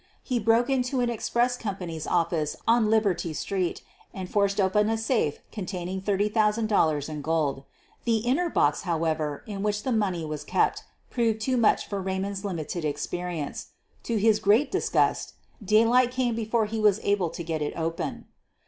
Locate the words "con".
5.51-5.67